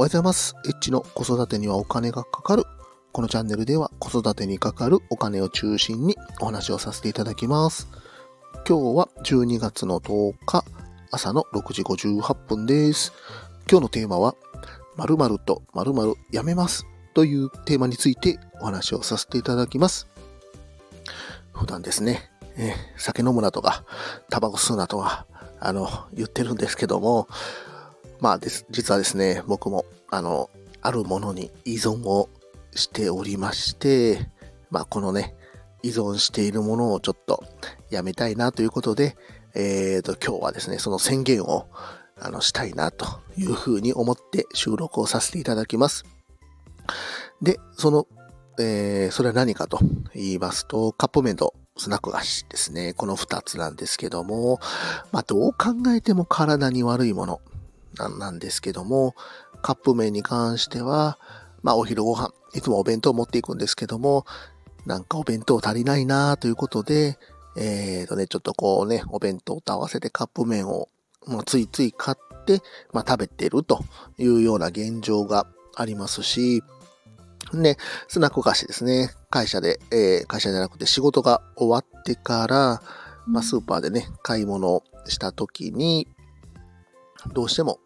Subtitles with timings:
[0.00, 0.54] おはようございます。
[0.64, 2.64] エッチの子育てにはお金がかかる。
[3.12, 7.86] このチャンネルでは子育てにかかるお金を中心にお話をさせていただきます。
[8.66, 10.64] 今日は12月の10日
[11.10, 13.12] 朝の6時58分です。
[13.70, 14.36] 今日のテーマは
[14.96, 20.08] 〇〇と〇〇やめますというテーマについてお話をさせていただきます。
[21.52, 23.84] 普段ですね、え酒飲むなとか、
[24.30, 25.26] タバコ吸うなとか、
[25.60, 27.28] あの、言ってるんですけども、
[28.20, 30.50] まあです、実はですね、僕も、あの、
[30.82, 32.28] あるものに依存を
[32.74, 34.28] しておりまして、
[34.70, 35.34] まあこのね、
[35.82, 37.42] 依存しているものをちょっと
[37.90, 39.16] やめたいなということで、
[39.54, 41.66] えーと、今日はですね、その宣言を、
[42.20, 43.06] あの、したいなと
[43.38, 46.04] いうふうに思って収録をさせていただきます。
[47.40, 48.06] で、その、
[48.58, 49.78] えー、それは何かと
[50.14, 52.92] 言いますと、カップ麺とスナック菓子ですね。
[52.92, 54.60] この二つなんですけども、
[55.10, 57.40] まあ、どう考えても体に悪いもの
[57.96, 59.14] なんですけども、
[59.62, 61.18] カップ麺に関しては、
[61.62, 64.24] まあ、お昼ご飯、いつもお弁当を持っていくんですけども、
[64.86, 67.18] なんかお弁当足りないなということで、
[67.56, 70.88] えーとね、ちょっとこうね、お弁当と合わせてカップ麺を、
[71.26, 73.84] もうついつい買って、まあ、食べてると
[74.18, 76.62] いうような現状がありますし、
[77.52, 77.76] で、
[78.08, 79.10] スナック菓子ですね。
[79.28, 82.82] 会社で、えー会社じゃなくて仕事が終わってから、
[83.26, 86.08] まあ、スーパーでね、買い物した時に、
[87.32, 87.80] どうしても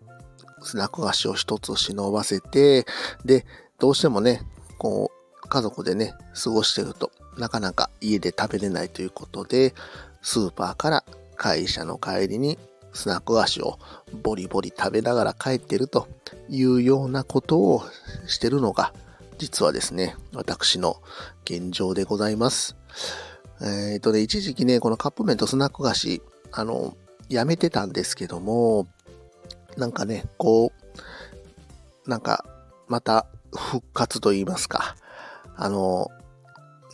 [0.64, 2.86] スナック菓子を一つ忍ばせて、
[3.24, 3.46] で、
[3.78, 4.42] どうしてもね、
[4.78, 5.10] こ
[5.44, 9.74] う、家族でね、過ごしてると、なかなか家で食べれないということで、
[10.22, 11.04] スーパーから
[11.36, 12.58] 会社の帰りに
[12.94, 13.78] スナック菓子を
[14.22, 16.08] ボリボリ食べながら帰ってると
[16.48, 17.82] いうようなことを
[18.26, 18.94] してるのが、
[19.38, 21.02] 実はですね、私の
[21.44, 22.76] 現状でございます。
[23.60, 26.96] えっ、とね、一時期ね、このカップ麺とスナック菓子、あの、
[27.28, 28.86] やめてたんですけども、
[29.76, 30.72] なんかね、こ
[32.06, 32.44] う、なんか、
[32.86, 34.96] また復活と言いますか、
[35.56, 36.10] あの、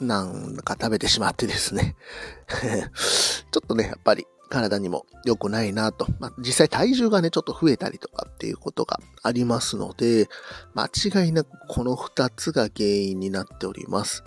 [0.00, 1.96] なんか食べてしまってですね、
[3.50, 6.06] ちょっとね、やっぱり体にも良くないなと。
[6.18, 10.28] まあ、実際体重がね、ちょっと増えたりとかっていうことがありますので、
[10.74, 14.24] 間違いなくこの二つが原因になっております。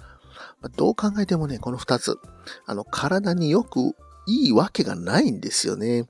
[0.61, 2.17] まあどう考えてもね、この二つ、
[2.65, 3.95] あの、体によく
[4.25, 6.07] いいわけがないんですよね。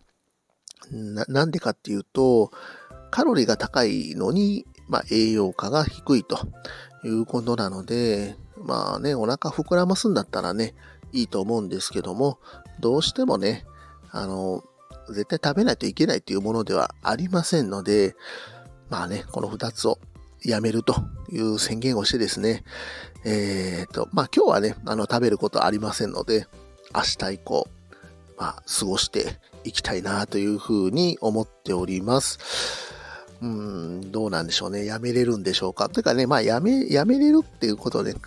[0.92, 2.52] な、なんでかっていうと、
[3.12, 6.38] カロリーが高いのに、まあ、栄養価が低いと
[7.04, 10.76] いうことなので、まあね、お腹膨らますんだったらね、
[11.12, 12.40] いいと思うんですけども、
[12.80, 13.66] どうしてもね、
[14.12, 14.64] あの、
[15.10, 18.16] 絶対食べないといけないというものではありませんので、
[18.90, 20.00] まあね、この二つを
[20.44, 20.96] やめると
[21.32, 22.64] いう宣言をしてですね、
[23.26, 26.48] えっ、と、まあ今日はね、あの、食べることありませんので、
[26.94, 27.68] 明日以降、
[28.38, 32.40] まあ、過ごしていきたいなというふうに思っております。
[33.42, 34.86] うん、どうなんでしょうね。
[34.86, 35.90] やめれるんでしょうか。
[35.90, 38.20] というかね、まあ、やめ、やめれるっていうことで考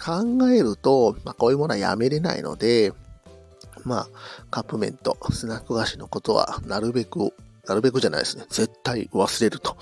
[0.50, 2.92] えると、まあ、こういうものはやめれないので、
[3.84, 4.08] まあ、
[4.50, 7.32] カップ麺とスナック菓子のことは、なるべく、
[7.66, 8.44] なるべくじゃないですね。
[8.50, 9.76] 絶対忘れると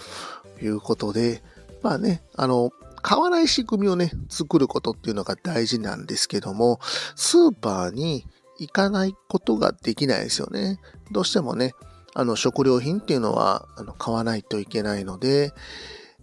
[0.63, 1.43] いうことで、
[1.83, 2.71] まあね、あの、
[3.03, 6.81] 買わない仕組みをね、作ることっていうのが大事なんですけども、
[7.17, 8.25] スーパーに
[8.67, 10.81] 行かないことができないですよね。
[11.11, 11.75] どうしてもね、
[12.15, 15.53] あの、食料品っていうのは、あの、買わないといけないので、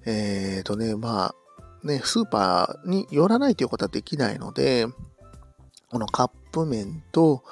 [0.05, 1.35] えっ、とね、まあ、
[1.87, 4.87] ね、スーパーに寄らないということはできないので、
[5.89, 7.43] このカップ麺と、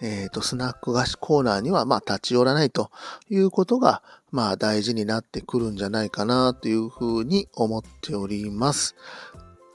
[0.00, 2.90] えっ、と、スナック菓子コーナーには、まあ、立ち寄らないと
[3.28, 8.94] いうことが、まあ、大事になってくるんじゃないかな、というふうに思っております。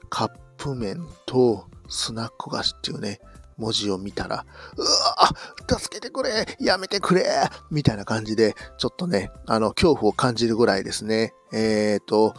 [0.08, 3.20] カップ麺とスナック菓子っていうね、
[3.56, 4.44] 文字を見たら、
[4.76, 7.24] うわ助けてくれやめてくれ
[7.70, 11.34] みたいな感じで、ちょっとね、あの、恐怖を感じるぐらいですね。
[11.52, 12.34] えっ、と、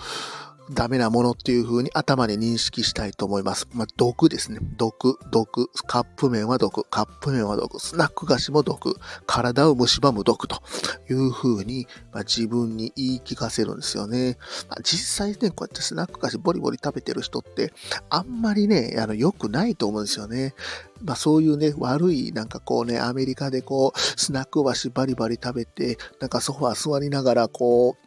[0.72, 3.67] ダメなものっていう風に頭に認識したいと思います。
[3.73, 4.59] まあ、毒ですね。
[4.75, 5.69] 毒、毒。
[5.88, 6.83] カップ麺は毒。
[6.89, 7.79] カップ麺は毒。
[7.79, 8.97] スナック菓子も毒。
[9.25, 10.61] 体を蝕む毒と
[11.09, 14.37] いう風に、まあ、自分に言い聞かせるんですよね。
[14.69, 17.73] まあ、実際ね、こうやってスナック菓子ボリボリ食べてる人って、
[18.09, 20.53] あんまりね、あの、良くないと思うんですよね。
[21.02, 27.96] まあそういうね、悪い、なんかこうね、アメリカでこう、スナック菓子バリバリ食べて、なんかソファー座りながらこ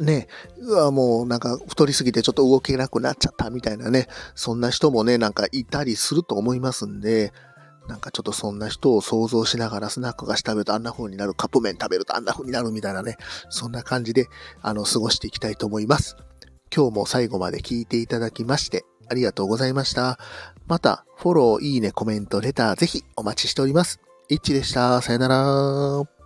[0.00, 7.32] ね、うわ、もうなんか太りすぎてちょっと動けなくなっちゃったみたいなね、そんな人もね、なんかいたりすると思いますんで、
[7.88, 13.16] なんかちょっとそんな人を想像しながらスナック菓子食べるとあんな風になる、カップ麺食べるとあんな風になるみたいなね、
[13.48, 14.28] そんな感じで、
[14.62, 16.16] あの、過ごしていきたいと思います。
[16.74, 20.18] 今日も最後まで聞いていただきまして、ありがとうございました。
[20.68, 24.00] また、フォロー、いいね、コメント、レター、ぜひお待ちしております。
[24.28, 25.02] いっちでした。
[25.02, 26.19] さよなら。